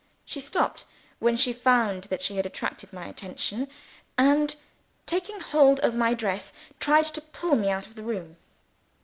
[0.25, 0.85] She stopped,
[1.19, 3.67] when she found that she had attracted my attention;
[4.17, 4.55] and,
[5.05, 8.37] taking hold of my dress, tried to pull me out of the room.